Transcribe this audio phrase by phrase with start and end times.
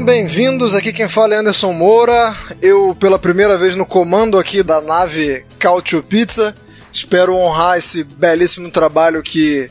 [0.00, 0.74] Sejam bem-vindos.
[0.74, 2.34] Aqui quem fala é Anderson Moura.
[2.62, 6.56] Eu, pela primeira vez no comando aqui da nave Cautio Pizza,
[6.90, 9.70] espero honrar esse belíssimo trabalho que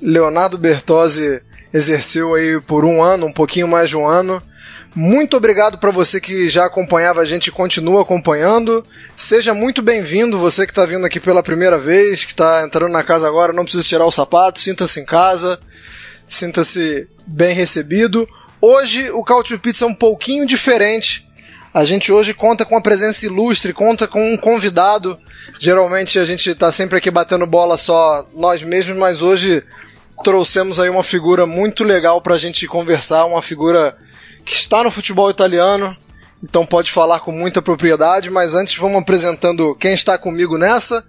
[0.00, 1.42] Leonardo Bertozzi
[1.74, 4.42] exerceu aí por um ano, um pouquinho mais de um ano.
[4.94, 8.84] Muito obrigado para você que já acompanhava a gente e continua acompanhando.
[9.14, 13.02] Seja muito bem-vindo, você que está vindo aqui pela primeira vez, que está entrando na
[13.02, 15.58] casa agora, não precisa tirar o sapato, sinta-se em casa,
[16.26, 18.26] sinta-se bem recebido.
[18.60, 21.28] Hoje o Couch Pizza é um pouquinho diferente.
[21.72, 25.18] A gente hoje conta com a presença ilustre, conta com um convidado.
[25.58, 29.62] Geralmente a gente está sempre aqui batendo bola só nós mesmos, mas hoje
[30.24, 33.96] trouxemos aí uma figura muito legal para a gente conversar, uma figura
[34.42, 35.94] que está no futebol italiano,
[36.42, 38.30] então pode falar com muita propriedade.
[38.30, 41.04] Mas antes vamos apresentando quem está comigo nessa.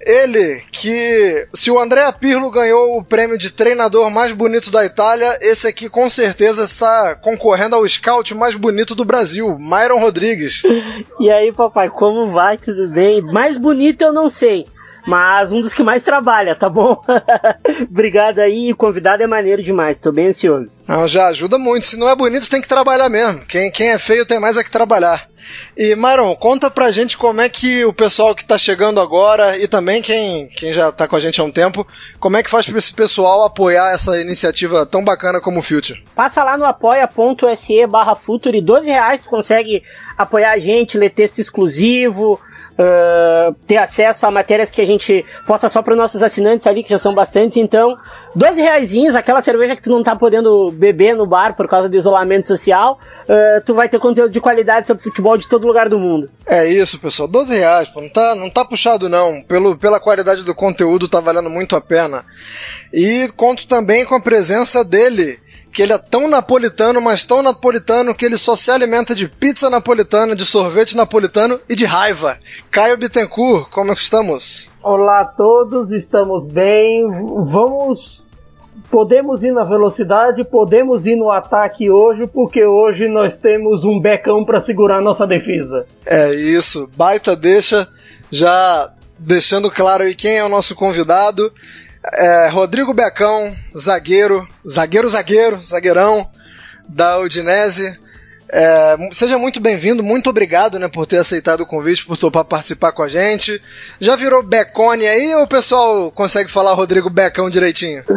[0.00, 5.38] Ele que, se o André Pirlo ganhou o prêmio de treinador mais bonito da Itália,
[5.40, 10.62] esse aqui com certeza está concorrendo ao scout mais bonito do Brasil, Myron Rodrigues.
[11.18, 12.58] E aí, papai, como vai?
[12.58, 13.22] Tudo bem?
[13.22, 14.66] Mais bonito eu não sei,
[15.06, 17.00] mas um dos que mais trabalha, tá bom?
[17.88, 20.70] Obrigado aí, o convidado é maneiro demais, tô bem ansioso.
[20.86, 23.98] Não, já ajuda muito, se não é bonito tem que trabalhar mesmo, quem, quem é
[23.98, 25.28] feio tem mais é que trabalhar.
[25.76, 29.68] E Maron, conta pra gente como é que o pessoal que tá chegando agora e
[29.68, 31.86] também quem, quem já tá com a gente há um tempo,
[32.18, 36.02] como é que faz pra esse pessoal apoiar essa iniciativa tão bacana como o Future?
[36.14, 39.82] Passa lá no apoia.se barra Future, 12 reais tu consegue
[40.16, 42.40] apoiar a gente, ler texto exclusivo,
[42.78, 46.82] uh, ter acesso a matérias que a gente posta só para os nossos assinantes ali,
[46.82, 47.56] que já são bastantes.
[47.56, 47.96] Então,
[48.34, 51.96] 12 reais, aquela cerveja que tu não tá podendo beber no bar por causa do
[51.96, 55.98] isolamento social, uh, tu vai ter conteúdo de qualidade sobre futebol de todo lugar do
[55.98, 56.28] mundo.
[56.46, 57.28] É isso, pessoal.
[57.28, 59.42] 12 reais, pô, não tá, não tá puxado não.
[59.42, 62.24] Pelo, pela qualidade do conteúdo tá valendo muito a pena.
[62.92, 65.38] E conto também com a presença dele,
[65.76, 69.68] que ele é tão napolitano, mas tão napolitano que ele só se alimenta de pizza
[69.68, 72.38] napolitana, de sorvete napolitano e de raiva.
[72.70, 74.70] Caio Bittencourt, como estamos?
[74.82, 77.06] Olá a todos, estamos bem.
[77.44, 78.26] Vamos
[78.90, 84.46] podemos ir na velocidade, podemos ir no ataque hoje, porque hoje nós temos um becão
[84.46, 85.84] para segurar nossa defesa.
[86.06, 87.86] É isso, baita deixa,
[88.30, 91.52] já deixando claro aí quem é o nosso convidado.
[92.12, 96.26] É, Rodrigo Becão, zagueiro, zagueiro, zagueiro, zagueirão
[96.88, 97.98] da Udinese.
[98.48, 102.92] É, seja muito bem-vindo, muito obrigado né, por ter aceitado o convite, por topar participar
[102.92, 103.60] com a gente.
[103.98, 108.04] Já virou Becone aí ou o pessoal consegue falar Rodrigo Becão direitinho?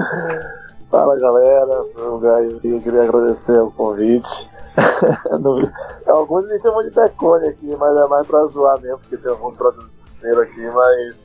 [0.91, 4.49] Fala galera, eu queria agradecer o convite.
[6.07, 9.55] alguns me chamam de Becone aqui, mas é mais pra zoar mesmo, porque tem alguns
[9.55, 11.15] brasileiros aqui, mas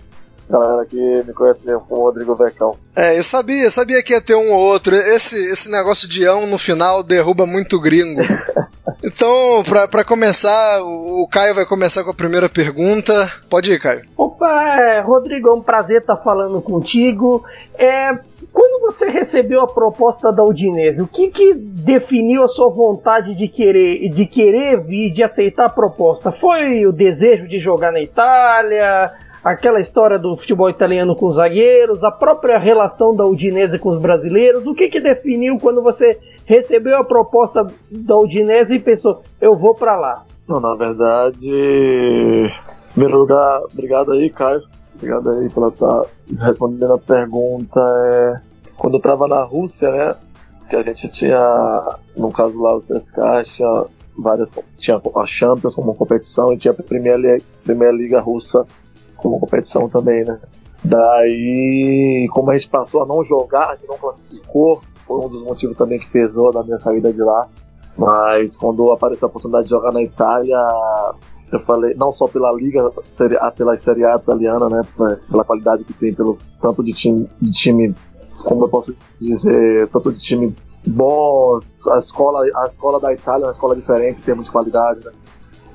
[0.49, 2.77] galera que me conhece mesmo como Rodrigo Vecão.
[2.95, 4.95] É, eu sabia, sabia que ia ter um ou outro.
[4.95, 8.21] Esse, esse negócio de ão no final derruba muito gringo.
[9.03, 13.31] então, pra, pra começar, o, Caio vai começar com a primeira pergunta.
[13.49, 14.03] Pode ir, Caio.
[14.17, 17.45] Opa, é, Rodrigo, é um prazer estar falando contigo.
[17.77, 18.13] É,
[18.53, 23.49] quando você recebeu a proposta da Udinese, o que, que definiu a sua vontade de
[23.49, 26.31] querer, de querer vir, de aceitar a proposta?
[26.31, 29.13] Foi o desejo de jogar na Itália?
[29.45, 34.01] Aquela história do futebol italiano com os zagueiros, a própria relação da Udinese com os
[34.01, 39.55] brasileiros, o que que definiu quando você recebeu a proposta da Udinese e pensou, eu
[39.55, 40.25] vou para lá?
[40.49, 42.51] Não, na verdade, em
[42.93, 44.63] primeiro lugar, obrigado aí, Caio,
[44.95, 46.03] obrigado aí pela tá
[46.43, 47.81] respondendo a pergunta.
[47.81, 48.41] É,
[48.77, 50.15] quando eu estava na Rússia, né,
[50.71, 53.85] que a gente tinha, no caso lá o CSK, tinha
[54.17, 58.67] várias, tinha a Champions como competição e tinha a Primeira, Primeira Liga Russa
[59.25, 60.39] como competição também, né?
[60.85, 65.43] Daí, como a gente passou a não jogar, a gente não classificou, foi um dos
[65.43, 67.49] motivos também que pesou na minha saída de lá.
[67.97, 70.59] Mas quando apareceu a oportunidade de jogar na Itália,
[71.51, 72.91] eu falei, não só pela liga,
[73.57, 74.83] pela Série A italiana, né,
[75.31, 77.95] pela qualidade que tem, pelo tanto de time, de time,
[78.45, 80.55] como eu posso dizer, tanto de time
[80.87, 81.57] bom,
[81.93, 85.13] a escola, a escola da Itália é uma escola diferente em termos de qualidade, né?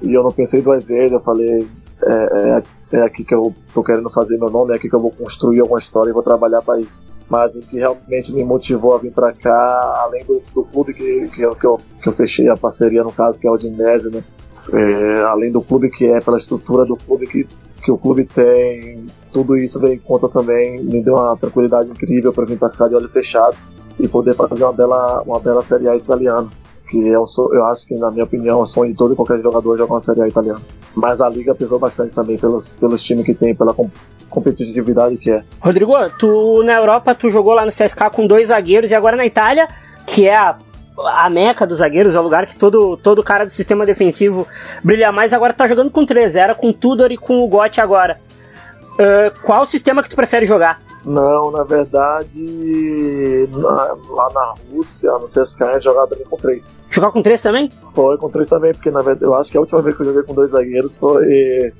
[0.03, 1.67] E eu não pensei duas vezes, eu falei,
[2.01, 2.63] é,
[2.93, 5.11] é, é, aqui que eu tô querendo fazer meu nome, é aqui que eu vou
[5.11, 7.09] construir alguma história e vou trabalhar para isso.
[7.29, 11.27] Mas o que realmente me motivou a vir para cá, além do, do clube que,
[11.27, 14.09] que, eu, que, eu, que eu fechei a parceria, no caso, que é o Dinese,
[14.09, 14.23] né?
[14.71, 17.47] É, além do clube que é, pela estrutura do clube que,
[17.83, 22.31] que o clube tem, tudo isso vem em conta também, me deu uma tranquilidade incrível
[22.31, 23.63] para vir para cá de olhos fechados
[23.99, 26.49] e poder fazer uma bela, uma bela Série A italiana
[26.89, 29.39] que eu, sou, eu acho que, na minha opinião, o sonho de todo e qualquer
[29.41, 30.59] jogador jogar uma Série A italiana.
[30.95, 33.75] Mas a liga pesou bastante também pelos, pelos times que tem, pela
[34.29, 35.43] competitividade que é.
[35.59, 39.25] Rodrigo, tu na Europa, tu jogou lá no CSK com dois zagueiros e agora na
[39.25, 39.67] Itália,
[40.05, 40.57] que é a,
[40.97, 44.47] a meca dos zagueiros, é o lugar que todo, todo cara do sistema defensivo
[44.83, 48.19] brilha mais, agora tá jogando com três, era com Tudor e com o Gotti agora.
[48.93, 50.81] Uh, qual sistema que tu prefere jogar?
[51.09, 56.71] Não, na verdade, na, lá na Rússia, no CSK, a gente jogava também com três.
[56.87, 57.71] Jogar com três também?
[57.95, 60.05] Foi, com três também, porque na verdade, eu acho que a última vez que eu
[60.05, 61.73] joguei com dois zagueiros foi,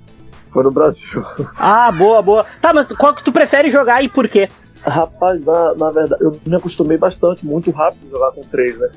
[0.52, 1.24] foi no Brasil.
[1.56, 2.46] Ah, boa, boa.
[2.60, 4.50] Tá, mas qual que tu prefere jogar e por quê?
[4.82, 8.90] Rapaz, na, na verdade, eu me acostumei bastante, muito rápido jogar com três, né?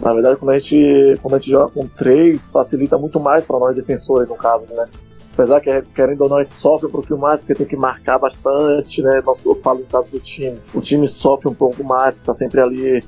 [0.00, 3.58] Na verdade, quando a gente, quando a gente joga com três, facilita muito mais para
[3.58, 4.86] nós defensores, no caso, né?
[5.32, 8.18] Apesar que, querendo ou não, a gente sofre um pouquinho mais, porque tem que marcar
[8.18, 9.22] bastante, né?
[9.44, 10.58] Eu falo em caso do time.
[10.74, 13.02] O time sofre um pouco mais, porque tá sempre ali,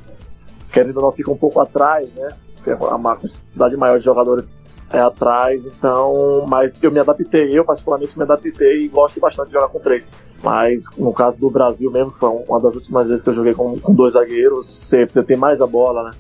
[0.73, 2.31] querendo ou não, fica um pouco atrás, né?
[2.57, 4.57] Porque a quantidade maior de jogadores
[4.91, 9.55] é atrás, então, mas eu me adaptei, eu particularmente me adaptei e gosto bastante de
[9.55, 10.09] jogar com três.
[10.43, 13.53] Mas no caso do Brasil mesmo, que foi uma das últimas vezes que eu joguei
[13.53, 16.11] com, com dois zagueiros, você tem mais a bola, né?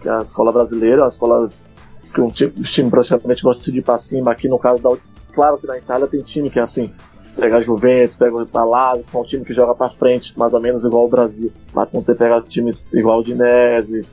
[0.00, 1.48] Que a escola brasileira, a escola
[2.12, 4.90] que um time, os times praticamente gostam de ir pra cima, aqui no caso da
[5.34, 6.92] Claro que na Itália tem time que é assim,
[7.36, 10.54] pega a Juventus, pega o Palazzo, que são um time que joga para frente, mais
[10.54, 11.52] ou menos igual o Brasil.
[11.72, 14.06] Mas quando você pega times igual o Dinese,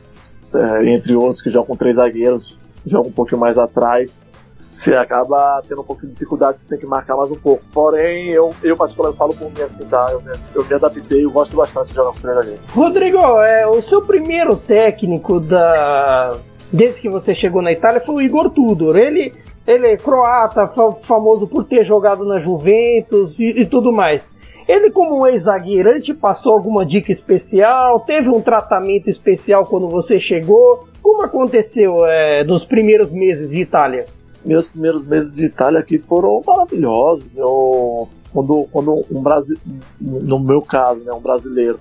[0.53, 4.17] é, entre outros que jogam com três zagueiros, jogam um pouquinho mais atrás,
[4.65, 7.63] você acaba tendo um pouco de dificuldade, você tem que marcar mais um pouco.
[7.73, 10.07] Porém, eu, eu particularmente falo por mim assim, tá?
[10.11, 10.21] Eu,
[10.55, 12.61] eu me adaptei, eu gosto bastante de jogar com três zagueiros.
[12.69, 16.37] Rodrigo, é, o seu primeiro técnico da
[16.71, 18.95] desde que você chegou na Itália foi o Igor Tudor.
[18.95, 19.33] Ele
[19.65, 20.67] ele é croata,
[21.01, 24.33] famoso por ter jogado na Juventus e, e tudo mais.
[24.67, 27.99] Ele, como um ex-zagueiro, ele te passou alguma dica especial?
[28.01, 30.87] Teve um tratamento especial quando você chegou?
[31.01, 34.05] Como aconteceu é, nos primeiros meses de Itália?
[34.45, 37.37] Meus primeiros meses de Itália aqui foram maravilhosos.
[37.37, 39.61] Eu, quando, quando um brasileiro,
[39.99, 41.79] no meu caso, né, um brasileiro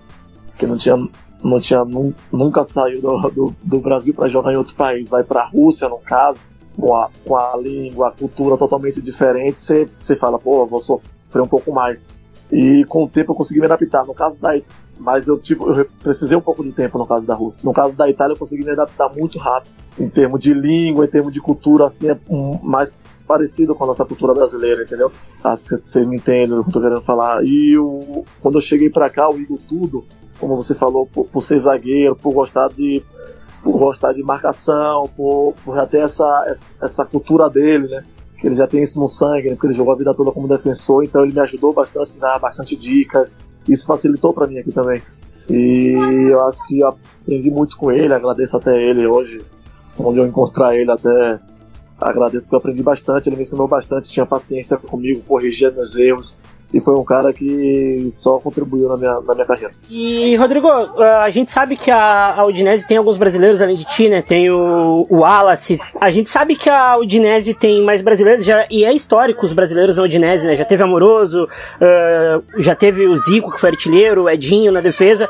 [0.59, 0.97] que não tinha,
[1.43, 1.85] não tinha
[2.33, 5.89] nunca saiu do, do, do Brasil para jogar em outro país, vai para a Rússia,
[5.89, 6.41] no caso,
[6.81, 11.43] com a, com a língua, a cultura totalmente diferente, você, você fala, pô, vou sofrer
[11.43, 12.09] um pouco mais.
[12.51, 14.05] E com o tempo eu consegui me adaptar.
[14.05, 14.55] No caso da
[15.01, 17.65] mas eu tipo, eu precisei um pouco de tempo no caso da Rússia.
[17.65, 19.73] No caso da Itália eu consegui me adaptar muito rápido.
[19.99, 22.19] Em termos de língua, em termos de cultura, assim, é
[22.63, 25.11] mais parecido com a nossa cultura brasileira, entendeu?
[25.43, 27.43] Acho que você me entende o que eu tô querendo falar.
[27.45, 30.05] E eu, quando eu cheguei para cá, o Igor Tudo,
[30.39, 33.03] como você falou, por, por ser zagueiro, por gostar de
[33.63, 36.45] por gostar de marcação, por, por já ter essa,
[36.81, 38.05] essa cultura dele, né?
[38.39, 39.55] Que ele já tem isso no sangue, né?
[39.55, 42.39] porque ele jogou a vida toda como defensor, então ele me ajudou bastante, me dava
[42.39, 43.37] bastante dicas.
[43.69, 45.03] Isso facilitou para mim aqui também.
[45.49, 49.45] E eu acho que aprendi muito com ele, agradeço até ele hoje,
[49.99, 51.39] onde eu encontrar ele até
[52.01, 56.39] agradeço porque eu aprendi bastante, ele me ensinou bastante, tinha paciência comigo, corrigia meus erros,
[56.73, 59.73] e foi um cara que só contribuiu na minha, na minha carreira.
[59.89, 64.09] E, Rodrigo, a gente sabe que a, a Udinese tem alguns brasileiros além de ti,
[64.09, 64.23] né?
[64.23, 65.81] Tem o, o Wallace.
[66.01, 69.97] A gente sabe que a Udinese tem mais brasileiros, já, e é histórico os brasileiros
[69.97, 70.57] na Udinese, né?
[70.57, 75.29] Já teve Amoroso, uh, já teve o Zico, que foi artilheiro, o Edinho na defesa.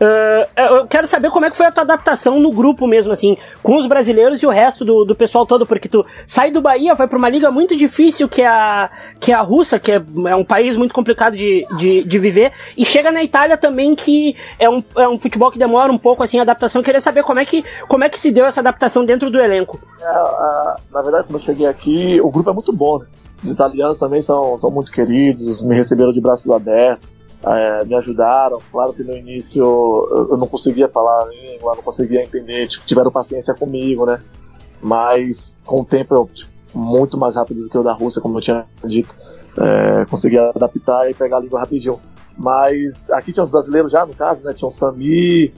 [0.00, 3.36] Uh, eu quero saber como é que foi a tua adaptação no grupo mesmo, assim,
[3.62, 6.94] com os brasileiros e o resto do, do pessoal todo, porque tu sai do Bahia,
[6.94, 9.96] vai para uma liga muito difícil que é a, que é a russa, que é,
[9.96, 12.52] é um país muito complicado de, de, de, viver.
[12.76, 16.22] E chega na Itália também, que é um, é um futebol que demora um pouco
[16.22, 16.80] assim a adaptação.
[16.80, 19.40] Eu queria saber como é, que, como é que se deu essa adaptação dentro do
[19.40, 19.78] elenco.
[20.00, 23.06] É, na verdade, quando eu cheguei aqui, o grupo é muito bom, né?
[23.42, 27.18] Os italianos também são, são muito queridos, me receberam de braços abertos.
[27.44, 28.58] É, me ajudaram.
[28.72, 33.10] Claro que no início eu não conseguia falar a língua, não conseguia entender, tipo, tiveram
[33.10, 34.20] paciência comigo, né?
[34.80, 38.36] Mas com o tempo eu, tipo, muito mais rápido do que o da Rússia, como
[38.36, 39.14] eu tinha dito,
[39.58, 42.00] é, conseguia adaptar e pegar a língua rapidinho.
[42.36, 44.52] Mas aqui tinha os brasileiros já, no caso, né?
[44.52, 45.52] Tinha o Sami,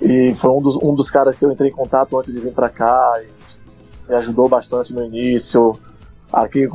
[0.00, 2.52] e foi um dos, um dos caras que eu entrei em contato antes de vir
[2.52, 5.78] para cá, e me ajudou bastante no início.
[6.32, 6.68] Aqui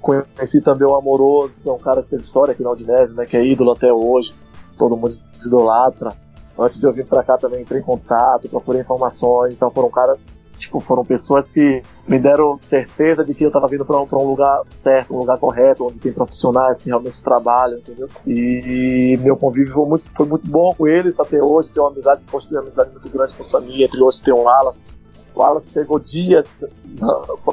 [0.00, 3.24] conheci também o Amoroso, que é um cara que fez história aqui na Aldinese, né?
[3.24, 4.34] Que é ídolo até hoje,
[4.76, 6.12] todo mundo idolatra.
[6.58, 10.18] Antes de eu vir para cá também entrei em contato, procurei informações, então foram caras
[10.58, 14.28] tipo, foram pessoas que me deram certeza de que eu estava vindo para um, um
[14.28, 18.08] lugar certo, um lugar correto, onde tem profissionais que realmente trabalham, entendeu?
[18.26, 22.24] E meu convívio foi muito, foi muito bom com eles até hoje, tenho uma amizade,
[22.30, 24.88] construí uma amizade muito grande com o Samir, entre outros tem o Wallace.
[25.34, 26.64] O Wallace chegou dias,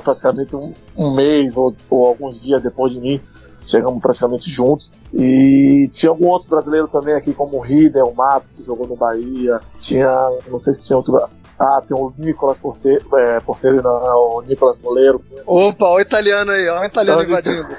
[0.04, 3.22] praticamente um, um mês ou, ou alguns dias depois de mim,
[3.66, 4.94] chegamos praticamente juntos.
[5.14, 8.96] E tinha alguns outros brasileiros também aqui, como o Rider, o Matos, que jogou no
[8.96, 9.60] Bahia.
[9.80, 10.10] Tinha,
[10.48, 11.18] não sei se tinha outro.
[11.58, 15.24] Ah, tem o Nicolas Porteiro, é, Porteiro não, é o Nicolas Moleiro.
[15.46, 17.64] Opa, o italiano aí, ó, o italiano invadindo.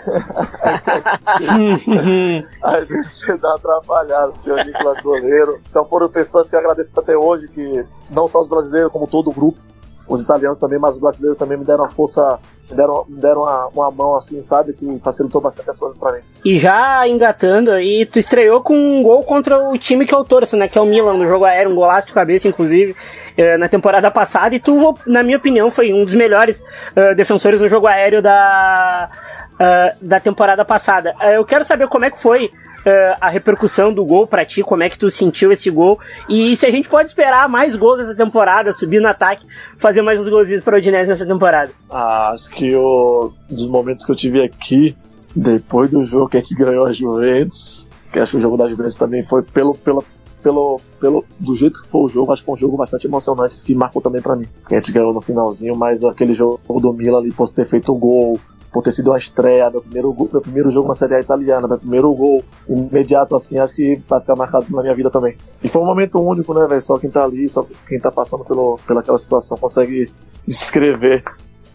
[2.62, 5.60] Às vezes você dá uma atrapalhada, tem o Nicolas Moleiro.
[5.68, 9.28] Então foram pessoas que eu agradeço até hoje, que não só os brasileiros, como todo
[9.28, 9.58] o grupo,
[10.08, 12.38] os italianos também, mas os brasileiros também me deram uma força,
[12.70, 16.16] me deram, me deram uma, uma mão assim, sabe, que facilitou bastante as coisas para
[16.16, 16.22] mim.
[16.44, 20.56] E já engatando aí, tu estreou com um gol contra o time que eu torço,
[20.56, 22.94] né, que é o Milan, no jogo aéreo, um golaço de cabeça, inclusive,
[23.36, 27.60] eh, na temporada passada, e tu, na minha opinião, foi um dos melhores uh, defensores
[27.60, 29.10] no jogo aéreo da,
[29.54, 31.14] uh, da temporada passada.
[31.20, 32.50] Uh, eu quero saber como é que foi
[32.86, 36.56] uh, a repercussão do gol para ti, como é que tu sentiu esse gol e
[36.56, 39.44] se a gente pode esperar mais gols essa temporada, subir no ataque,
[39.76, 41.72] fazer mais uns golzinhos para o Udinese nessa temporada.
[41.90, 44.96] Ah, acho que o, dos momentos que eu tive aqui,
[45.34, 48.68] depois do jogo que a gente ganhou a Juventus, que acho que o jogo da
[48.68, 50.04] Juventus também foi pelo, pelo,
[50.42, 53.64] pelo, pelo do jeito que foi o jogo, acho que foi um jogo bastante emocionante
[53.64, 54.46] que marcou também para mim.
[54.66, 57.92] Que a gente ganhou no finalzinho, mas aquele jogo do Milan ali por ter feito
[57.92, 58.38] o gol,
[58.76, 61.78] por ter sido uma estreia, meu primeiro, meu primeiro jogo na Série A italiana, meu
[61.78, 65.34] primeiro gol imediato assim, acho que vai ficar marcado na minha vida também.
[65.64, 66.82] E foi um momento único, né, velho?
[66.82, 70.12] Só quem tá ali, só quem tá passando pelo, pelaquela situação consegue
[70.46, 71.24] descrever.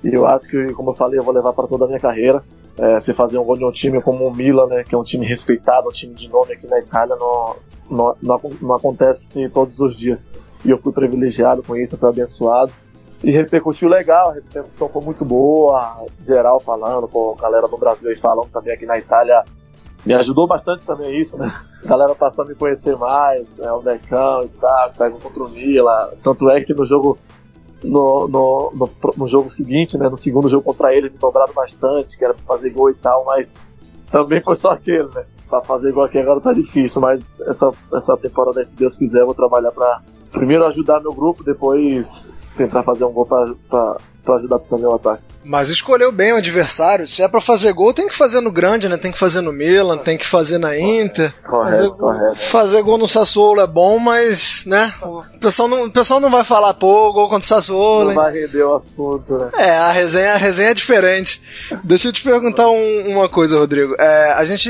[0.04, 2.44] E eu acho que, como eu falei, eu vou levar para toda a minha carreira.
[2.78, 5.04] É, se fazer um gol de um time como o Milan, né, que é um
[5.04, 7.56] time respeitado, um time de nome aqui na Itália, não,
[7.90, 10.20] não, não, não acontece todos os dias.
[10.64, 12.72] E eu fui privilegiado com isso, fui abençoado.
[13.24, 18.10] E repercutiu legal, a repercussão foi muito boa, geral falando, com a galera do Brasil
[18.10, 19.44] aí falando também aqui na Itália.
[20.04, 21.54] Me ajudou bastante também isso, né?
[21.84, 23.72] A galera passou a me conhecer mais, né?
[23.72, 26.12] O Decão e tal, pega contra o Mila.
[26.24, 27.20] Tanto é que no jogo
[27.84, 32.18] no, no, no, no, jogo seguinte, né, no segundo jogo contra ele, me cobraram bastante,
[32.18, 33.54] que era pra fazer gol e tal, mas
[34.12, 35.26] também foi só aquele, né?
[35.50, 39.26] Pra fazer gol aqui agora tá difícil, mas essa, essa temporada, se Deus quiser, eu
[39.26, 40.02] vou trabalhar pra
[40.32, 45.24] primeiro ajudar meu grupo, depois tentar fazer um gol para ajudar também o ataque.
[45.44, 47.08] Mas escolheu bem o adversário.
[47.08, 48.96] Se é para fazer gol, tem que fazer no grande, né?
[48.96, 51.34] Tem que fazer no Milan, tem que fazer na Inter.
[51.44, 52.38] Correto, fazer, correto.
[52.38, 54.94] Fazer gol no Sassuolo é bom, mas, né?
[55.02, 58.10] O pessoal não, o pessoal não vai falar, pô, gol contra o Sassuolo.
[58.10, 59.50] Não vai render o assunto, né?
[59.58, 61.42] É, a resenha, a resenha é diferente.
[61.84, 63.96] Deixa eu te perguntar um, uma coisa, Rodrigo.
[63.98, 64.70] É, a gente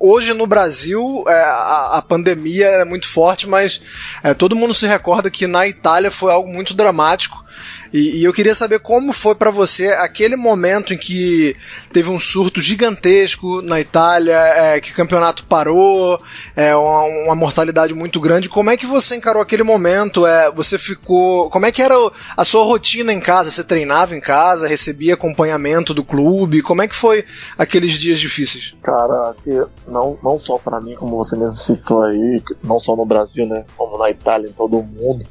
[0.00, 3.82] hoje no Brasil é, a, a, pandemia é muito forte, mas
[4.22, 7.44] é, todo mundo se recorda que na Itália foi algo muito dramático.
[7.92, 11.56] E, e eu queria saber como foi para você aquele momento em que
[11.92, 16.20] teve um surto gigantesco na Itália, é, que o campeonato parou,
[16.54, 18.48] é, uma, uma, mortalidade muito grande.
[18.48, 20.26] Como é que você encarou aquele momento?
[20.26, 21.50] É, você ficou.
[21.50, 21.94] Como é que era
[22.36, 23.50] a sua rotina em casa?
[23.50, 26.62] Você treinava em casa, recebia acompanhamento do clube?
[26.62, 27.24] Como é que foi
[27.58, 28.76] aqueles dias difíceis?
[28.82, 32.94] Cara, acho que não, não só para mim, como você mesmo citou aí, não só
[32.94, 33.64] no Brasil, né?
[33.76, 35.26] Como na Itália, em todo o mundo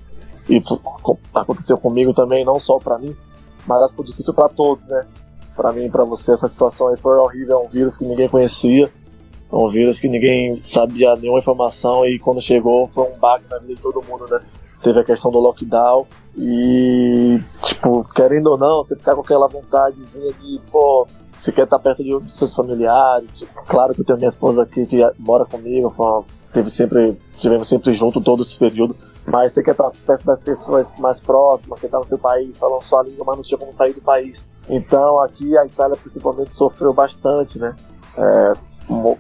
[0.50, 0.60] e
[1.34, 3.16] aconteceu comigo também, não só para mim,
[3.68, 5.06] mas acho que foi difícil para todos, né?
[5.56, 7.60] Para mim para você, essa situação aí foi horrível.
[7.60, 8.92] É um vírus que ninguém conhecia,
[9.52, 13.60] é um vírus que ninguém sabia nenhuma informação e quando chegou foi um baque na
[13.60, 14.40] vida de todo mundo, né?
[14.82, 20.32] Teve a questão do lockdown e, tipo, querendo ou não, você ficar com aquela vontadezinha
[20.34, 23.30] de, pô, você quer estar perto de, seus familiares.
[23.34, 25.94] Tipo, claro que eu tenho minha esposa aqui que mora comigo,
[26.54, 28.96] teve sempre, tivemos sempre junto todo esse período,
[29.32, 32.82] mas você quer estar perto das pessoas mais próximas, quer estar no seu país, falando
[32.82, 34.48] sua língua, mas não tinha como sair do país.
[34.68, 37.76] Então aqui a Itália principalmente sofreu bastante, né?
[38.18, 38.54] É,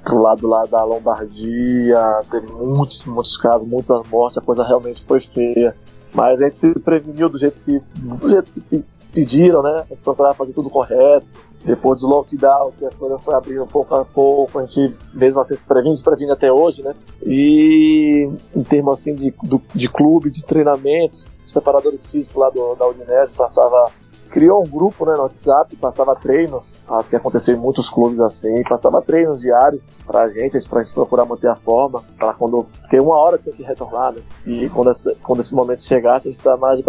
[0.03, 5.21] pro lado lá da Lombardia, teve muitos, muitos casos, muitas mortes, a coisa realmente foi
[5.21, 5.75] feia.
[6.11, 9.83] Mas a gente se preveniu do jeito que, do jeito que pediram, né?
[9.85, 11.27] A gente procurava fazer tudo correto
[11.63, 15.55] depois do lockdown, que as coisas foram abrindo pouco a pouco, a gente mesmo assim
[15.55, 16.95] se previne, se previne até hoje, né?
[17.25, 22.75] E em termos assim de, do, de clube, de treinamento, os preparadores físicos lá do,
[22.75, 23.91] da Udinese passava
[24.29, 28.63] criou um grupo né, no WhatsApp, passava treinos, acho que aconteceu em muitos clubes assim,
[28.63, 33.17] passava treinos diários pra gente, pra gente procurar manter a forma, para quando, porque uma
[33.17, 34.21] hora tinha que retornar, né?
[34.45, 36.81] E quando esse, quando esse momento chegasse, a gente estava mais,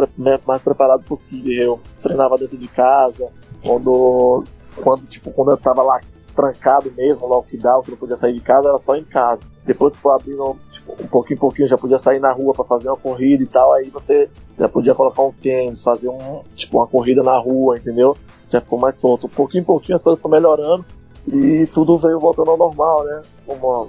[0.46, 1.52] mais preparado possível.
[1.52, 3.28] Eu treinava dentro de casa,
[3.62, 4.44] quando
[4.76, 6.00] quando, tipo, quando eu tava lá
[6.34, 9.46] trancado mesmo, lockdown, que não podia sair de casa, era só em casa.
[9.64, 12.64] Depois que foi abrindo, tipo, um pouquinho em pouquinho, já podia sair na rua para
[12.64, 16.78] fazer uma corrida e tal, aí você já podia colocar um tênis, fazer um, tipo,
[16.78, 18.16] uma corrida na rua, entendeu?
[18.48, 19.28] Já ficou mais solto.
[19.28, 20.84] Pouquinho em pouquinho as coisas foram melhorando
[21.28, 23.22] e tudo veio voltando ao normal, né?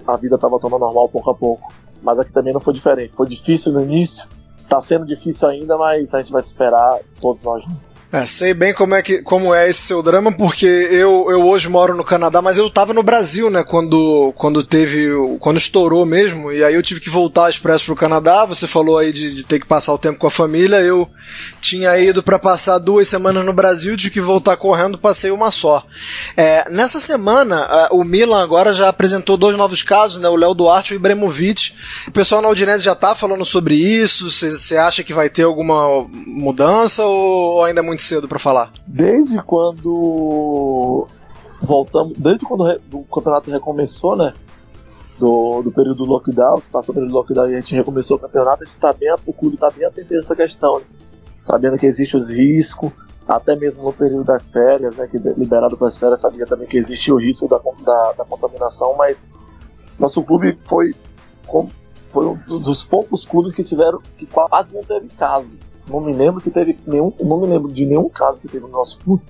[0.08, 1.72] A vida tá voltando ao normal pouco a pouco.
[2.02, 3.14] Mas aqui também não foi diferente.
[3.14, 4.28] Foi difícil no início,
[4.68, 7.92] tá sendo difícil ainda, mas a gente vai superar todos nós juntos.
[8.12, 11.70] É, sei bem como é, que, como é esse seu drama, porque eu, eu hoje
[11.70, 15.08] moro no Canadá, mas eu tava no Brasil, né, quando, quando teve,
[15.40, 19.12] quando estourou mesmo, e aí eu tive que voltar expresso pro Canadá, você falou aí
[19.12, 21.08] de, de ter que passar o tempo com a família, eu
[21.62, 25.84] tinha ido para passar duas semanas no Brasil, tive que voltar correndo, passei uma só.
[26.36, 30.94] É, nessa semana, o Milan agora já apresentou dois novos casos, né, o Léo Duarte
[30.94, 31.74] e o Ibrahimovic,
[32.08, 36.06] o pessoal na Udinese já tá falando sobre isso, você acha que vai ter alguma
[36.26, 38.72] mudança ou ainda é muito cedo para falar?
[38.88, 41.08] Desde quando
[41.62, 44.34] voltamos, desde quando o campeonato recomeçou, né?
[45.20, 48.20] Do, do período do lockdown, passou o período do lockdown e a gente recomeçou o
[48.20, 50.86] campeonato, a gente tá bem, o clube está bem atento a essa questão, né?
[51.42, 52.92] Sabendo que existe os riscos,
[53.28, 56.78] até mesmo no período das férias, né, que liberado para as férias, sabia também que
[56.78, 59.26] existe o risco da, da, da contaminação, mas
[59.98, 60.94] nosso clube foi
[62.12, 65.58] foi um dos poucos clubes que tiveram que quase não teve caso.
[65.88, 68.72] Não me lembro se teve nenhum, não me lembro de nenhum caso que teve no
[68.72, 69.24] nosso clube,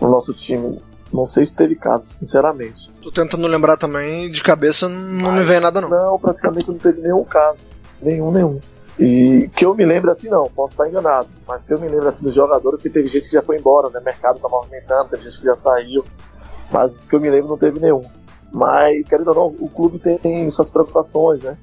[0.00, 0.80] no nosso time.
[1.12, 2.90] Não sei se teve caso, sinceramente.
[3.02, 5.88] Tô tentando lembrar também, de cabeça não me vem nada não.
[5.88, 7.60] Não, praticamente não teve nenhum caso.
[8.00, 8.60] Nenhum, nenhum.
[8.98, 12.08] E que eu me lembro assim, não, posso estar enganado, mas que eu me lembro
[12.08, 14.00] assim dos jogadores, porque teve gente que já foi embora, né?
[14.00, 16.04] O mercado tá movimentando, teve gente que já saiu,
[16.72, 18.02] mas que eu me lembro não teve nenhum.
[18.52, 21.56] Mas, querendo ou não, o clube tem, tem suas preocupações, né?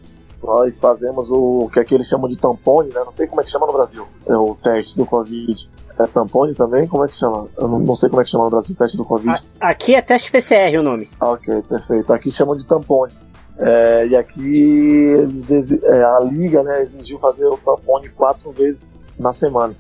[0.46, 3.02] nós fazemos o que aqui eles chamam de tampone, né?
[3.04, 4.08] Não sei como é que chama no Brasil.
[4.28, 5.70] É o teste do Covid.
[5.98, 6.88] É tampone também?
[6.88, 7.48] Como é que chama?
[7.58, 9.44] Eu não, não sei como é que chama no Brasil o teste do Covid.
[9.60, 11.10] aqui é teste PCR o nome.
[11.20, 12.14] Ok, perfeito.
[12.14, 13.14] Aqui chamam de tampone.
[13.58, 19.32] É, e aqui eles, é, a liga né, exigiu fazer o tampone quatro vezes na
[19.32, 19.76] semana.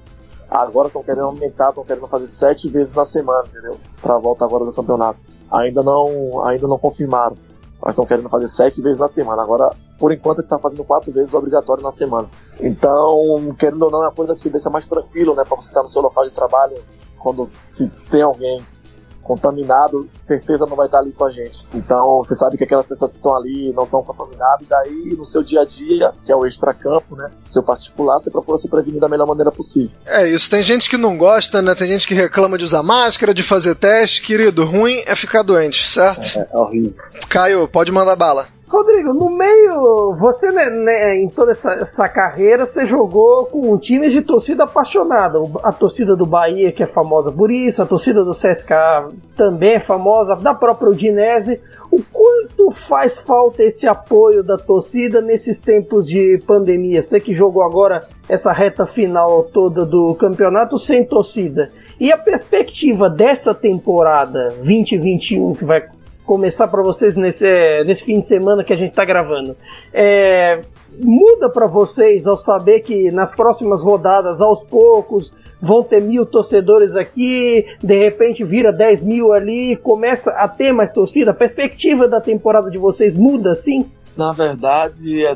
[0.50, 3.78] Agora estão querendo aumentar, estão querendo fazer sete vezes na semana, entendeu?
[4.02, 5.20] Para a volta agora do campeonato.
[5.52, 7.36] Ainda não, ainda não confirmaram.
[7.82, 9.42] Mas estão querendo fazer sete vezes na semana.
[9.42, 12.30] Agora, por enquanto, eles estão fazendo quatro vezes obrigatório na semana.
[12.60, 15.44] Então, querendo ou não, é uma coisa que te deixa mais tranquilo, né?
[15.44, 16.78] Para você estar no seu local de trabalho,
[17.20, 18.64] quando se tem alguém
[19.26, 21.68] contaminado, certeza não vai estar ali com a gente.
[21.74, 25.26] Então, você sabe que aquelas pessoas que estão ali não estão contaminadas, e daí no
[25.26, 27.32] seu dia a dia, que é o extracampo, né?
[27.44, 29.90] Seu particular, você procura se prevenir da melhor maneira possível.
[30.06, 31.74] É isso, tem gente que não gosta, né?
[31.74, 34.22] Tem gente que reclama de usar máscara, de fazer teste.
[34.22, 36.38] Querido, ruim é ficar doente, certo?
[36.38, 36.94] É, é horrível.
[37.28, 38.55] Caio, pode mandar bala.
[38.76, 44.12] Rodrigo, no meio, você né, né, em toda essa, essa, carreira, você jogou com times
[44.12, 45.40] de torcida apaixonada.
[45.64, 49.80] A torcida do Bahia, que é famosa por isso, a torcida do CSKA também é
[49.80, 51.62] famosa, da própria Udinese.
[51.90, 57.02] O quanto faz falta esse apoio da torcida nesses tempos de pandemia?
[57.02, 61.72] Você que jogou agora essa reta final toda do campeonato sem torcida.
[61.98, 65.95] E a perspectiva dessa temporada 2021 que vai
[66.26, 67.46] começar para vocês nesse,
[67.86, 69.56] nesse fim de semana que a gente está gravando.
[69.94, 70.62] É,
[71.00, 76.96] muda para vocês ao saber que nas próximas rodadas, aos poucos, vão ter mil torcedores
[76.96, 81.32] aqui, de repente vira 10 mil ali, começa a ter mais torcida?
[81.32, 83.86] A perspectiva da temporada de vocês muda assim?
[84.18, 85.36] Na verdade, é,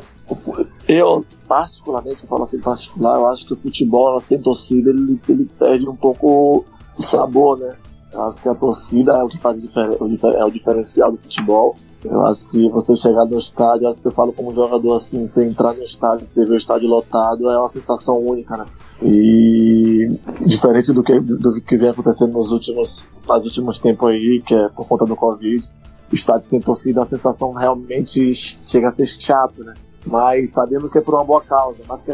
[0.88, 5.48] eu particularmente, eu falo assim particular, eu acho que o futebol sem torcida ele, ele
[5.58, 6.64] perde um pouco
[6.96, 7.74] o sabor, né?
[8.12, 11.76] Eu acho que a torcida é o que faz é o diferencial do futebol.
[12.02, 15.44] Eu acho que você chegar no estádio, acho que eu falo como jogador assim, você
[15.44, 18.64] entrar no estádio, você ver o estádio lotado, é uma sensação única, né?
[19.02, 24.54] E diferente do que, do que vem acontecendo nos últimos, nos últimos tempos aí, que
[24.54, 25.62] é por conta do Covid,
[26.10, 29.74] o estádio sem torcida, a sensação realmente chega a ser chato, né?
[30.06, 32.04] Mas sabemos que é por uma boa causa, mas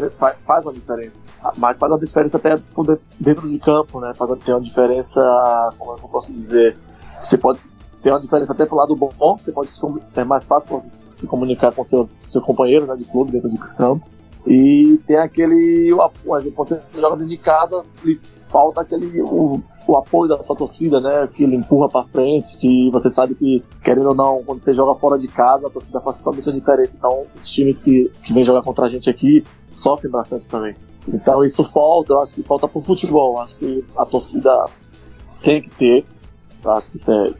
[0.45, 1.25] faz uma diferença.
[1.55, 2.59] Mas faz uma diferença até
[3.19, 4.13] dentro de campo, né?
[4.15, 5.21] Faz ter uma diferença,
[5.77, 6.77] como é eu posso dizer,
[7.21, 7.59] você pode
[8.01, 9.69] ter uma diferença até pro lado bom, você pode
[10.15, 13.57] é mais fácil você se comunicar com seus seus companheiros né, de clube dentro de
[13.57, 14.07] campo.
[14.47, 15.93] E tem aquele,
[16.25, 17.83] quando você joga dentro de casa,
[18.45, 21.27] falta aquele o, o apoio da sua torcida, né?
[21.27, 24.97] Que ele empurra para frente, que você sabe que, querendo ou não, quando você joga
[24.97, 26.97] fora de casa, a torcida faz totalmente a diferença.
[26.97, 30.75] Então, os times que, que vêm jogar contra a gente aqui sofrem bastante também.
[31.07, 33.39] Então, isso falta, eu acho que falta pro futebol.
[33.41, 34.65] Acho que a torcida
[35.41, 36.05] tem que ter,
[36.63, 37.33] eu acho que isso é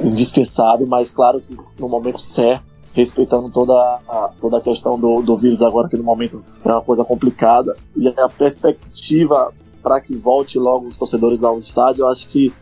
[0.00, 5.36] indispensável, mas claro que no momento certo, respeitando toda a, toda a questão do, do
[5.36, 9.52] vírus agora, que no momento é uma coisa complicada, e a perspectiva
[9.82, 12.52] para que volte logo os torcedores ao estádio, eu acho que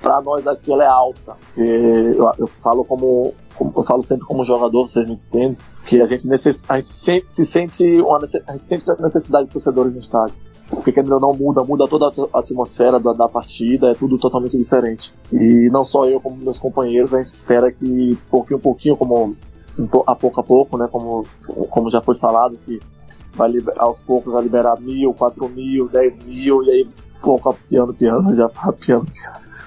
[0.00, 1.36] para nós aqui ela é alta.
[1.56, 6.06] Eu, eu, falo como, como, eu falo sempre como jogador, vocês me entendem, que a
[6.06, 9.92] gente, necess, a gente sempre se sente uma, a gente sempre tem necessidade de torcedores
[9.92, 10.34] no estádio.
[10.68, 14.56] Porque querendo ou não muda, muda toda a atmosfera da, da, partida, é tudo totalmente
[14.56, 15.14] diferente.
[15.32, 19.34] E não só eu, como meus companheiros, a gente espera que pouquinho a pouquinho, como
[20.06, 21.24] a pouco a pouco, né, como,
[21.70, 22.80] como já foi falado, que
[23.34, 26.88] vai aos poucos vai liberar mil, quatro mil, dez mil, e aí
[27.22, 29.06] pouco a piano, piano, já piano, piano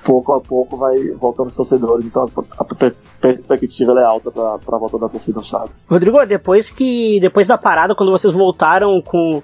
[0.03, 2.25] pouco a pouco vai voltando os torcedores, então
[2.57, 2.65] a,
[3.21, 5.71] perspectiva é alta para a volta da torcida no Chaves.
[5.89, 9.41] Rodrigo, depois que depois da parada, quando vocês voltaram com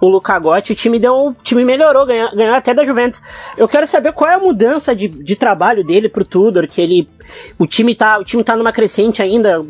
[0.00, 3.22] o Luca Gotti, o time deu, o time melhorou, ganhou, ganhou até da Juventus.
[3.56, 7.08] Eu quero saber qual é a mudança de, de trabalho dele pro Tudor, que ele
[7.58, 9.64] o time tá, o time tá numa crescente ainda.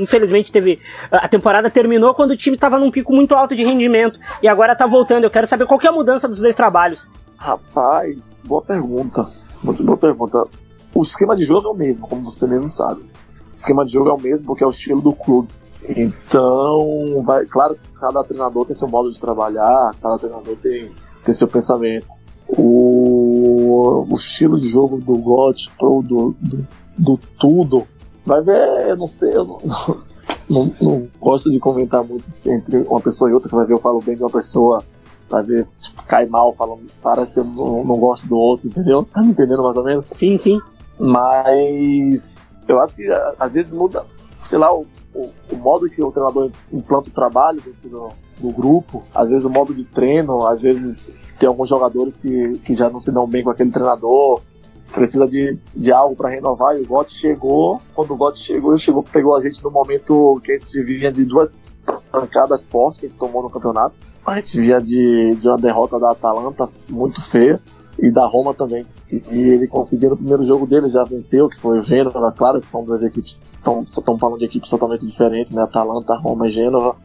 [0.00, 4.18] Infelizmente teve a temporada terminou quando o time tava num pico muito alto de rendimento
[4.42, 5.24] e agora tá voltando.
[5.24, 7.08] Eu quero saber qual é a mudança dos dois trabalhos.
[7.36, 9.28] Rapaz, boa pergunta.
[9.62, 10.46] Muito boa pergunta.
[10.94, 13.02] O esquema de jogo é o mesmo, como você mesmo sabe.
[13.02, 15.48] O esquema de jogo é o mesmo porque é o estilo do clube.
[15.88, 20.90] Então, vai, claro que cada treinador tem seu modo de trabalhar, cada treinador tem,
[21.24, 22.06] tem seu pensamento.
[22.48, 25.12] O, o estilo de jogo do
[25.78, 26.66] ou do, do,
[26.98, 27.86] do, tudo,
[28.24, 30.04] vai ver, eu não sei, eu não,
[30.48, 33.80] não, não, gosto de comentar muito entre uma pessoa e outra, que vai ver eu
[33.80, 34.82] falo bem de uma pessoa
[35.28, 39.04] Vai ver, tipo, cai mal, falando, parece que eu não, não gosto do outro, entendeu?
[39.04, 40.04] Tá me entendendo mais ou menos?
[40.12, 40.60] Sim, sim.
[40.98, 44.04] Mas eu acho que às vezes muda,
[44.42, 48.54] sei lá, o, o, o modo que o treinador implanta o trabalho dentro do, do,
[48.54, 52.90] grupo, às vezes o modo de treino, às vezes tem alguns jogadores que, que já
[52.90, 54.40] não se dão bem com aquele treinador,
[54.94, 58.80] precisa de, de algo para renovar e o Gotti chegou, quando o Gotti chegou, ele
[58.80, 61.58] chegou, pegou a gente no momento que a gente vinha de duas
[62.10, 65.98] pancadas fortes que a gente tomou no campeonato a gente via de, de uma derrota
[65.98, 67.60] da Atalanta muito feia
[67.98, 68.86] e da Roma também.
[69.12, 72.60] E, e ele conseguiu no primeiro jogo dele, já venceu, que foi o Gênova, claro
[72.60, 73.38] que são duas equipes,
[73.84, 75.62] estão falando de equipes totalmente diferentes, né?
[75.62, 76.96] Atalanta, Roma e Gênova.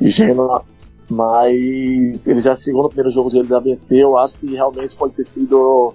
[0.00, 0.64] E Gênova,
[1.10, 4.16] mas ele já chegou no primeiro jogo dele, já venceu.
[4.16, 5.92] Acho que realmente pode ter sido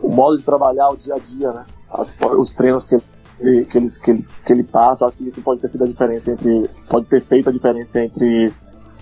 [0.00, 1.64] o modo de trabalhar o dia a dia, né?
[1.90, 2.98] As, os treinos que
[3.40, 5.86] ele, que, eles, que, ele, que ele passa, acho que isso pode ter sido a
[5.86, 6.70] diferença entre.
[6.88, 8.52] Pode ter feito a diferença entre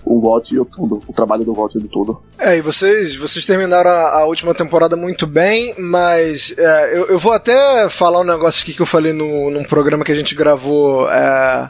[0.05, 2.21] o GOT e o tudo, o trabalho do GOT e do tudo.
[2.37, 7.19] É, e vocês, vocês terminaram a, a última temporada muito bem, mas é, eu, eu,
[7.19, 10.35] vou até falar um negócio aqui que eu falei no, num programa que a gente
[10.35, 11.09] gravou.
[11.09, 11.69] É,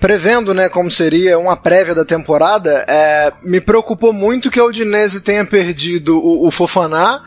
[0.00, 5.20] prevendo né, como seria uma prévia da temporada, é, me preocupou muito que a Udinese
[5.20, 7.22] tenha perdido o, o Fofaná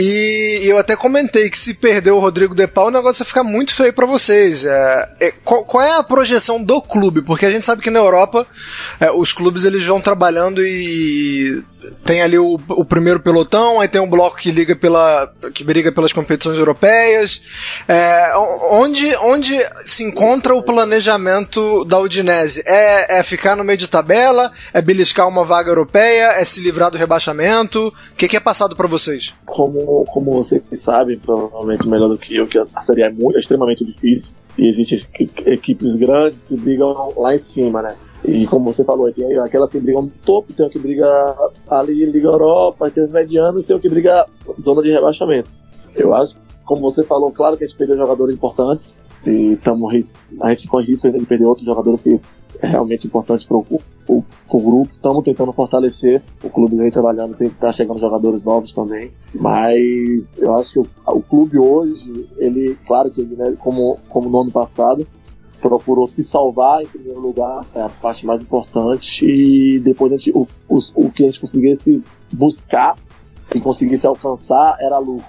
[0.00, 3.42] e eu até comentei que se perder o Rodrigo De Paul, o negócio vai ficar
[3.42, 4.64] muito feio para vocês.
[4.64, 7.20] É, é, qual, qual, é a projeção do clube?
[7.20, 8.46] Porque a gente sabe que na Europa
[9.00, 11.64] é, os clubes eles vão trabalhando e
[12.04, 15.92] tem ali o, o, primeiro pelotão, aí tem um bloco que liga pela que briga
[15.92, 17.82] pelas competições europeias.
[17.88, 18.32] É,
[18.72, 22.62] onde, onde se encontra o planejamento da Udinese?
[22.66, 24.52] É, é ficar no meio de tabela?
[24.72, 26.32] É beliscar uma vaga europeia?
[26.32, 27.88] É se livrar do rebaixamento?
[27.88, 29.34] O que, que é passado para vocês?
[29.44, 33.40] Como, como vocês sabem, provavelmente melhor do que eu, que a série é, muito, é
[33.40, 34.98] extremamente difícil e existem
[35.46, 37.94] equipes grandes que brigam lá em cima, né?
[38.24, 41.06] E como você falou, tem aquelas que brigam no topo, tem o que briga
[41.70, 44.26] ali Liga Europa, tem os medianos, tem o que briga
[44.60, 45.48] zona de rebaixamento.
[45.94, 50.50] Eu acho, como você falou, claro que a gente perdeu jogadores importantes e estamos a
[50.50, 52.20] gente corre risco ainda de perder outros jogadores que
[52.60, 53.64] é realmente importante para o
[54.52, 54.90] grupo.
[54.92, 59.12] Estamos tentando fortalecer, o clube vem trabalhando, está chegando jogadores novos também.
[59.34, 64.28] Mas eu acho que o, o clube hoje, ele, claro que ele, né, como, como
[64.28, 65.06] no ano passado,
[65.60, 70.32] procurou se salvar em primeiro lugar, é a parte mais importante, e depois a gente,
[70.32, 72.96] o, o, que a gente conseguisse buscar
[73.54, 75.24] e conseguisse alcançar era lucro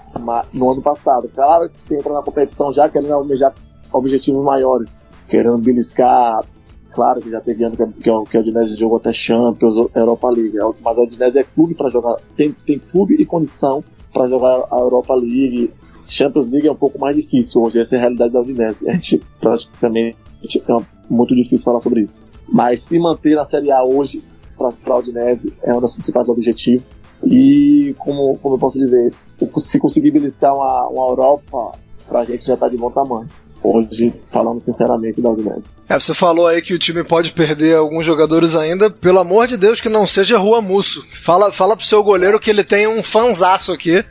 [0.52, 1.30] no ano passado.
[1.34, 3.54] Claro que você entra na competição já querendo almejar
[3.92, 6.44] objetivos maiores, querendo beliscar.
[6.92, 10.58] Claro que já teve ano que, que, que a Udinese jogou até Champions, Europa League,
[10.58, 14.66] é mas a Udinese é clube para jogar, tem, tem clube e condição para jogar
[14.70, 15.72] a Europa League,
[16.06, 18.88] Champions League é um pouco mais difícil hoje, essa é a realidade da Udinese.
[18.88, 20.16] A gente praticamente
[20.56, 20.76] é
[21.08, 22.18] muito difícil falar sobre isso.
[22.48, 24.22] Mas se manter na Série A hoje
[24.56, 26.84] para a Udinese é um dos principais objetivos.
[27.24, 29.12] E como, como eu posso dizer,
[29.58, 33.28] se conseguir beliscar uma, uma Europa, para a gente já está de bom tamanho
[33.62, 35.70] hoje, falando sinceramente da Udinese.
[35.88, 38.90] É, você falou aí que o time pode perder alguns jogadores ainda.
[38.90, 41.02] Pelo amor de Deus, que não seja Rua Musso.
[41.02, 44.02] Fala, fala pro seu goleiro que ele tem um fanzaço aqui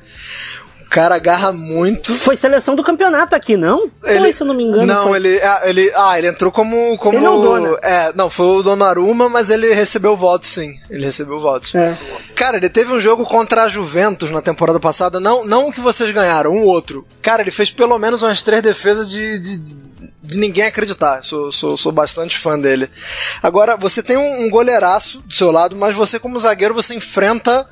[0.89, 2.13] cara agarra muito.
[2.15, 3.89] Foi seleção do campeonato aqui, não?
[4.03, 4.85] Ele, foi, se eu não me engano.
[4.85, 5.17] Não, foi...
[5.19, 5.91] ele, ah, ele.
[5.95, 6.97] Ah, ele entrou como.
[6.97, 7.77] como ele é, o Dona.
[7.81, 10.73] é, não, foi o Donnarumma, mas ele recebeu votos, sim.
[10.89, 11.73] Ele recebeu votos.
[11.75, 11.95] É.
[12.35, 15.79] Cara, ele teve um jogo contra a Juventus na temporada passada, não, não o que
[15.79, 17.05] vocês ganharam, um outro.
[17.21, 19.57] Cara, ele fez pelo menos umas três defesas de, de,
[20.23, 21.23] de ninguém acreditar.
[21.23, 22.89] Sou, sou, sou bastante fã dele.
[23.43, 27.67] Agora, você tem um, um goleiraço do seu lado, mas você, como zagueiro, você enfrenta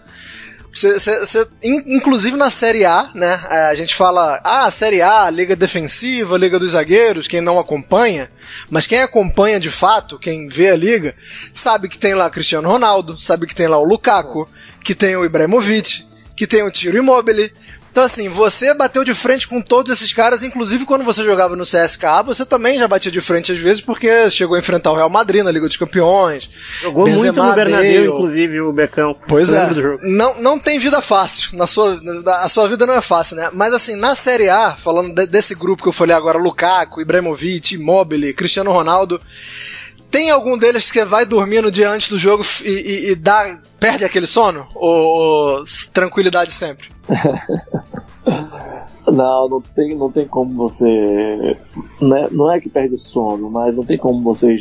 [0.78, 3.42] Cê, cê, cê, inclusive na Série A, né?
[3.50, 8.30] É, a gente fala, ah, Série A, Liga Defensiva, Liga dos Zagueiros, quem não acompanha,
[8.70, 11.16] mas quem acompanha de fato, quem vê a liga,
[11.52, 14.48] sabe que tem lá Cristiano Ronaldo, sabe que tem lá o Lukaku,
[14.84, 17.52] que tem o Ibrahimovic, que tem o Tiro Immobile,
[17.98, 21.64] então, assim, você bateu de frente com todos esses caras, inclusive quando você jogava no
[21.64, 25.10] CSKA, você também já batia de frente às vezes, porque chegou a enfrentar o Real
[25.10, 26.48] Madrid na Liga dos Campeões.
[26.80, 29.16] Jogou Benzema, muito no Bernabéu, inclusive, o Becão.
[29.28, 29.68] Pois é.
[30.04, 31.58] Não, não tem vida fácil.
[31.58, 32.00] Na sua,
[32.44, 33.50] a sua vida não é fácil, né?
[33.52, 37.74] Mas, assim, na Série A, falando de, desse grupo que eu falei agora, Lukaku, Ibrahimovic,
[37.74, 39.20] Immobile, Cristiano Ronaldo,
[40.12, 44.28] tem algum deles que vai dormindo diante do jogo e, e, e dá, perde aquele
[44.28, 44.68] sono?
[44.76, 45.64] Ou, ou
[45.94, 46.90] tranquilidade sempre?
[49.12, 51.58] Não, não tem, não tem como você.
[52.02, 54.58] Né, não é que perde sono, mas não tem como você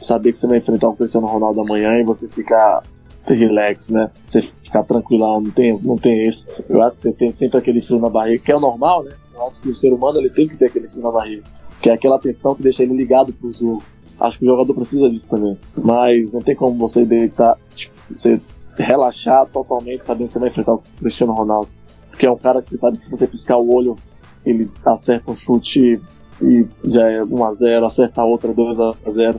[0.00, 2.82] saber que você vai enfrentar o Cristiano Ronaldo amanhã e você ficar
[3.26, 4.10] relax, né?
[4.26, 6.46] Você ficar tranquilão, não tem, não tem isso.
[6.68, 9.12] Eu acho que você tem sempre aquele frio na barriga, que é o normal, né?
[9.34, 11.42] Eu acho que o ser humano ele tem que ter aquele frio na barriga,
[11.80, 13.82] que é aquela tensão que deixa ele ligado pro jogo.
[14.18, 15.58] Acho que o jogador precisa disso também.
[15.76, 18.40] Mas não tem como você deitar, tipo, você
[18.76, 21.68] relaxar totalmente sabendo que você vai enfrentar o Cristiano Ronaldo.
[22.10, 23.96] Porque é um cara que você sabe que se você piscar o olho,
[24.44, 26.00] ele acerta um chute
[26.40, 29.36] e já é 1x0, acerta a outra 2x0.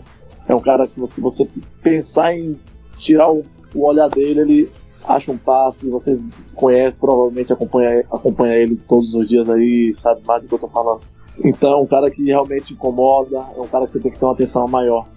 [0.48, 1.48] É um cara que se você
[1.82, 2.58] pensar em
[2.98, 3.44] tirar o,
[3.74, 4.72] o olhar dele, ele
[5.06, 10.42] acha um passe, vocês conhecem, provavelmente acompanha, acompanha ele todos os dias aí, sabe mais
[10.42, 11.02] do que eu tô falando.
[11.44, 14.26] Então é um cara que realmente incomoda, é um cara que você tem que ter
[14.26, 15.08] uma atenção maior.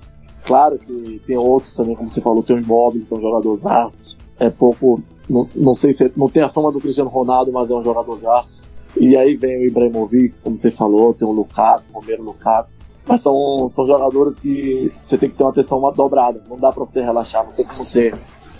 [0.46, 3.56] Claro que tem outros também, como você falou, tem o Imóvel, que é um jogador
[3.56, 7.52] zaço, é pouco não, não sei se é, não tem a fama do Cristiano Ronaldo,
[7.52, 8.62] mas é um jogador gasto.
[8.96, 12.70] E aí vem o Ibrahimovic, como você falou, tem o Lukaku, o Romero Lukaku.
[13.06, 16.42] Mas são, são jogadores que você tem que ter uma atenção dobrada.
[16.48, 18.12] Não dá pra você relaxar, não tem como você,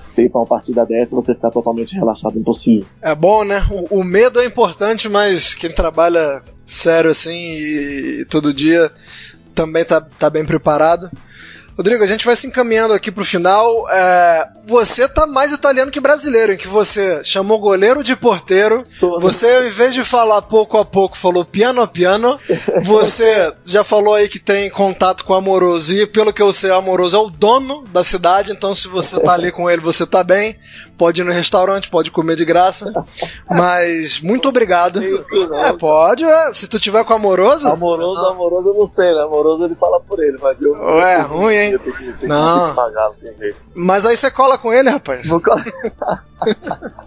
[0.09, 2.87] você ir pra uma partida dessa você ficar totalmente relaxado, impossível.
[3.01, 3.65] É bom, né?
[3.91, 8.93] O, o, medo é importante, mas quem trabalha sério assim e, e todo dia
[9.55, 11.11] também tá, tá bem preparado.
[11.77, 13.87] Rodrigo, a gente vai se encaminhando aqui pro final.
[13.91, 18.83] É, você tá mais italiano que brasileiro, em que você chamou goleiro de porteiro.
[19.21, 22.39] Você, ao invés de falar pouco a pouco, falou piano a piano.
[22.83, 26.71] Você já falou aí que tem contato com o amoroso, e pelo que eu sei,
[26.71, 30.07] o amoroso é o dono da cidade, então se você tá ali com ele, você
[30.07, 30.57] tá bem.
[30.97, 32.93] Pode ir no restaurante, pode comer de graça.
[33.49, 35.03] Mas muito obrigado.
[35.03, 36.55] Isso, é, pode, é.
[36.55, 37.69] se tu tiver com amoroso.
[37.69, 38.31] Amoroso, ah.
[38.33, 39.23] amoroso eu não sei, né?
[39.23, 40.73] Amoroso ele fala por ele, mas eu.
[40.73, 41.79] Ué, ruim, hein?
[41.79, 42.75] tem que, tem não.
[42.75, 43.33] Pagar, não.
[43.75, 45.29] Mas aí você cola com ele, rapaz.
[45.29, 45.65] Vou colar.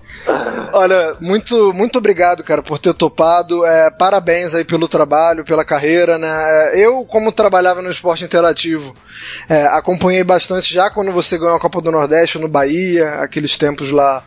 [0.73, 3.65] Olha, muito, muito obrigado, cara, por ter topado.
[3.65, 6.29] É, parabéns aí pelo trabalho, pela carreira, né?
[6.29, 8.95] É, eu, como trabalhava no esporte interativo,
[9.47, 13.78] é, acompanhei bastante já quando você ganhou a Copa do Nordeste no Bahia, aqueles tempos
[13.91, 14.23] lá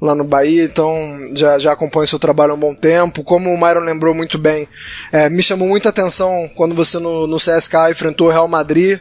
[0.00, 0.90] lá no Bahia, então
[1.34, 3.22] já, já acompanho seu trabalho há um bom tempo.
[3.22, 4.66] Como o Myron lembrou muito bem,
[5.12, 8.98] é, me chamou muita atenção quando você no, no CSK enfrentou o Real Madrid.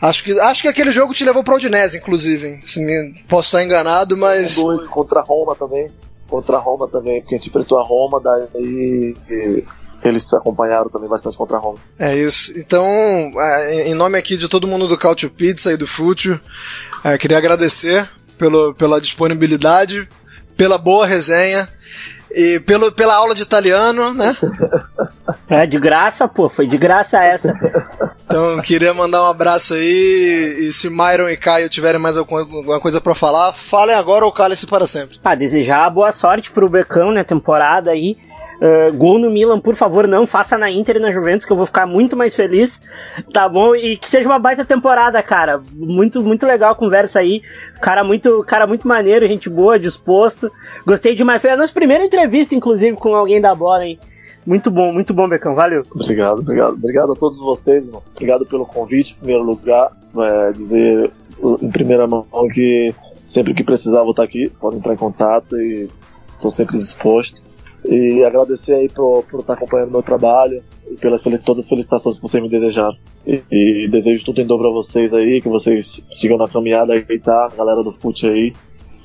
[0.00, 2.60] Acho que, acho que aquele jogo te levou para Udinese, inclusive.
[3.28, 4.54] posso estar enganado, mas.
[4.54, 5.90] Dois contra a Roma também.
[6.28, 9.14] Contra a Roma também, porque a gente enfrentou a Roma, daí
[10.02, 11.78] eles acompanharam também bastante contra a Roma.
[11.98, 12.52] É isso.
[12.56, 16.38] Então, é, em nome aqui de todo mundo do Cautio Pizza e do Fútil,
[17.04, 20.08] é, queria agradecer pelo, pela disponibilidade,
[20.56, 21.68] pela boa resenha
[22.30, 24.36] e pelo, pela aula de italiano, né?
[25.48, 27.52] É, de graça, pô, foi de graça essa.
[28.24, 30.56] Então, queria mandar um abraço aí.
[30.58, 34.66] E se Myron e Caio tiverem mais alguma coisa para falar, falem agora ou calem-se
[34.66, 35.18] para sempre.
[35.24, 37.22] Ah, desejar boa sorte pro Becão, né?
[37.22, 38.16] Temporada aí.
[38.56, 41.56] Uh, gol no Milan, por favor, não faça na Inter e na Juventus, que eu
[41.56, 42.80] vou ficar muito mais feliz,
[43.32, 43.74] tá bom?
[43.74, 45.60] E que seja uma baita temporada, cara.
[45.72, 47.42] Muito, muito legal a conversa aí.
[47.80, 50.50] Cara muito, cara muito maneiro, gente boa, disposto.
[50.86, 51.42] Gostei demais.
[51.42, 53.98] Foi a nossa primeira entrevista, inclusive, com alguém da bola, hein?
[54.46, 55.54] Muito bom, muito bom, Becão.
[55.54, 55.82] Valeu.
[55.90, 56.74] Obrigado, obrigado.
[56.74, 58.02] Obrigado a todos vocês, irmão.
[58.14, 59.90] Obrigado pelo convite, em primeiro lugar.
[60.18, 61.10] É, dizer
[61.60, 65.88] em primeira mão que sempre que precisar vou estar aqui, pode entrar em contato e
[66.36, 67.42] estou sempre disposto.
[67.88, 72.26] E agradecer aí por, por estar acompanhando meu trabalho e pelas todas as felicitações que
[72.26, 72.96] vocês me desejaram.
[73.26, 77.18] E, e desejo tudo em dobro a vocês aí, que vocês sigam na caminhada aí,
[77.20, 77.48] tá?
[77.56, 78.52] Galera do FUT aí.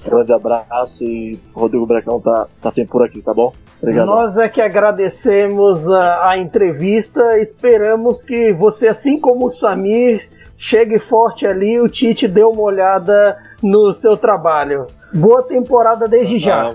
[0.03, 3.53] Grande abraço e o Rodrigo Brecão tá, tá sempre por aqui, tá bom?
[3.79, 4.07] Obrigado.
[4.07, 10.97] Nós é que agradecemos a, a entrevista, esperamos que você, assim como o Samir, chegue
[10.97, 14.87] forte ali, o Tite dê uma olhada no seu trabalho.
[15.13, 16.69] Boa temporada desde já.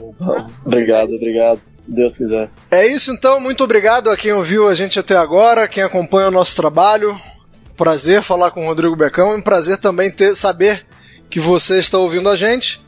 [0.64, 1.60] Obrigado, obrigado.
[1.86, 2.50] Deus quiser.
[2.70, 6.32] É isso então, muito obrigado a quem ouviu a gente até agora, quem acompanha o
[6.32, 7.18] nosso trabalho.
[7.76, 10.86] Prazer falar com o Rodrigo Becão e um prazer também ter, saber
[11.28, 12.80] que você está ouvindo a gente.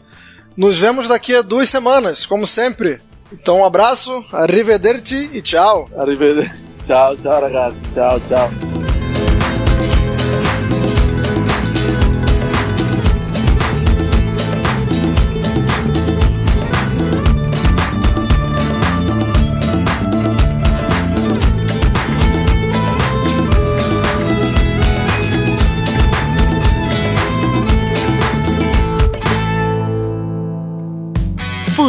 [0.56, 3.00] Nos vemos daqui a duas semanas, como sempre.
[3.32, 5.88] Então um abraço, arrivederci e tchau.
[5.96, 6.82] Arrivederci.
[6.84, 7.82] Tchau, tchau, ragazzi.
[7.92, 8.67] Tchau, tchau.